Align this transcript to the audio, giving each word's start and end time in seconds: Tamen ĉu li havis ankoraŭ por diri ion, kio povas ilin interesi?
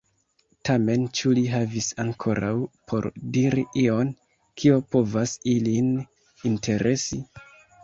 Tamen 0.69 1.03
ĉu 1.19 1.33
li 1.39 1.43
havis 1.51 1.89
ankoraŭ 2.03 2.49
por 2.93 3.07
diri 3.37 3.67
ion, 3.83 4.11
kio 4.63 4.81
povas 4.97 5.37
ilin 5.55 5.95
interesi? 6.53 7.25